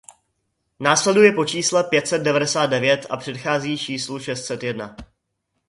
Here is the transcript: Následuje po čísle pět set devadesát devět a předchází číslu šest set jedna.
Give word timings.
Následuje 0.79 1.31
po 1.31 1.45
čísle 1.45 1.83
pět 1.83 2.07
set 2.07 2.19
devadesát 2.19 2.65
devět 2.65 3.05
a 3.09 3.17
předchází 3.17 3.77
číslu 3.77 4.19
šest 4.19 4.45
set 4.45 4.63
jedna. 4.63 4.95